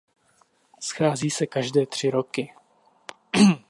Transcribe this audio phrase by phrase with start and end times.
[0.83, 2.53] Schází se každé tři roky.